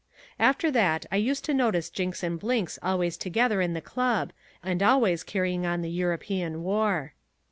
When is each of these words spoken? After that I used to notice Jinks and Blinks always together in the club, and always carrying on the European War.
After 0.39 0.71
that 0.71 1.05
I 1.11 1.17
used 1.17 1.45
to 1.45 1.53
notice 1.53 1.91
Jinks 1.91 2.23
and 2.23 2.39
Blinks 2.39 2.79
always 2.81 3.17
together 3.17 3.61
in 3.61 3.73
the 3.73 3.81
club, 3.81 4.33
and 4.63 4.81
always 4.81 5.21
carrying 5.21 5.63
on 5.63 5.83
the 5.83 5.91
European 5.91 6.63
War. 6.63 7.13